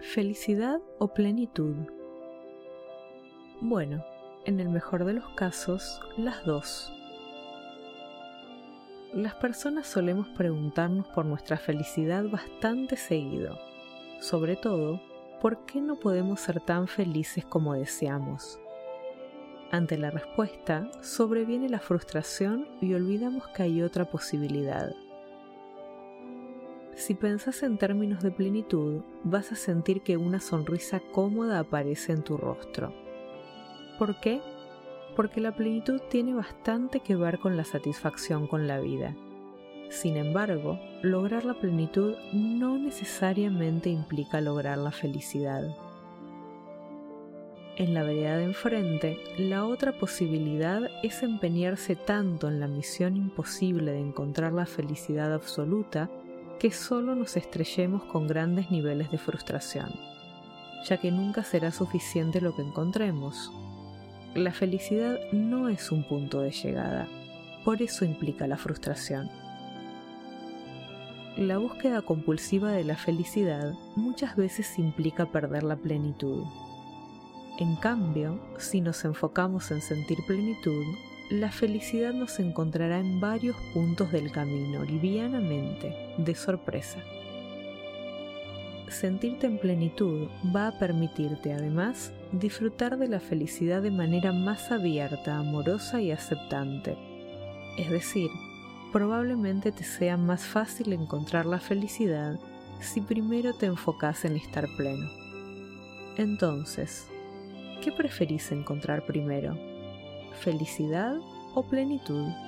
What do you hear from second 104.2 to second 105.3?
en estar pleno.